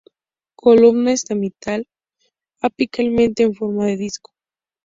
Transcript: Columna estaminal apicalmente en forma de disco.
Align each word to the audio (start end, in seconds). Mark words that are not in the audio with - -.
Columna 0.55 1.11
estaminal 1.11 1.85
apicalmente 2.59 3.43
en 3.43 3.53
forma 3.53 3.85
de 3.85 3.97
disco. 3.97 4.31